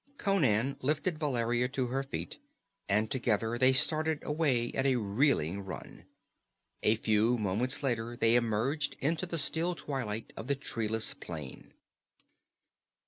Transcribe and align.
Conan 0.17 0.77
lifted 0.81 1.19
Valeria 1.19 1.67
to 1.67 1.85
her 1.89 2.01
feet 2.01 2.39
and 2.89 3.11
together 3.11 3.59
they 3.59 3.71
started 3.71 4.23
away 4.23 4.71
at 4.73 4.87
a 4.87 4.95
reeling 4.95 5.59
run. 5.63 6.05
A 6.81 6.95
few 6.95 7.37
moments 7.37 7.83
later 7.83 8.17
they 8.17 8.33
emerged 8.35 8.95
into 8.99 9.27
the 9.27 9.37
still 9.37 9.75
twilight 9.75 10.33
of 10.35 10.47
the 10.47 10.55
treeless 10.55 11.13
plain. 11.13 11.75